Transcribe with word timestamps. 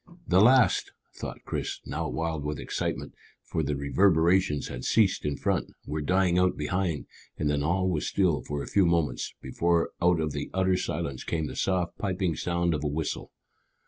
"The 0.27 0.41
last!" 0.41 0.93
thought 1.13 1.43
Chris, 1.45 1.79
now 1.85 2.09
wild 2.09 2.43
with 2.43 2.59
excitement, 2.59 3.13
for 3.43 3.61
the 3.61 3.75
reverberations 3.75 4.67
had 4.67 4.83
ceased 4.83 5.25
in 5.25 5.37
front, 5.37 5.73
were 5.85 6.01
dying 6.01 6.39
out 6.39 6.57
behind, 6.57 7.05
and 7.37 7.51
then 7.51 7.61
all 7.61 7.87
was 7.87 8.07
still 8.07 8.41
for 8.41 8.63
a 8.63 8.67
few 8.67 8.87
moments, 8.87 9.35
before 9.43 9.91
out 10.01 10.19
of 10.19 10.31
the 10.31 10.49
utter 10.55 10.75
silence 10.75 11.23
came 11.23 11.45
the 11.45 11.55
soft 11.55 11.99
piping 11.99 12.35
sound 12.35 12.73
of 12.73 12.83
a 12.83 12.87
whistle. 12.87 13.31